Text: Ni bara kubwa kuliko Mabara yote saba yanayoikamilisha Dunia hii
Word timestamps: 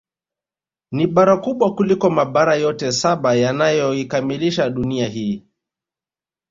Ni 0.91 1.07
bara 1.07 1.37
kubwa 1.37 1.75
kuliko 1.75 2.09
Mabara 2.09 2.55
yote 2.55 2.91
saba 2.91 3.35
yanayoikamilisha 3.35 4.69
Dunia 4.69 5.07
hii 5.07 5.45